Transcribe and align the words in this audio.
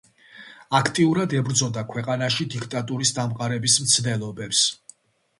აქტიურად 0.77 1.33
ებრძოდა 1.39 1.83
ქვეყანაში 1.91 2.47
დიქტატურის 2.53 3.11
დამყარების 3.19 3.75
მცდელობებს. 3.83 4.63